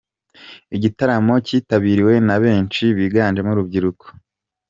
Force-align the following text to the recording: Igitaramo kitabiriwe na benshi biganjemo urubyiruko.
Igitaramo 0.75 1.33
kitabiriwe 1.47 2.13
na 2.27 2.35
benshi 2.43 2.83
biganjemo 2.97 3.51
urubyiruko. 3.53 4.05